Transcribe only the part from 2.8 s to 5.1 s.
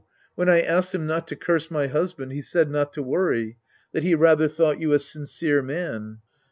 to worry, that he rather thought you a